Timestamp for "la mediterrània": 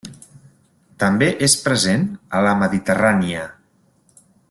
2.49-3.49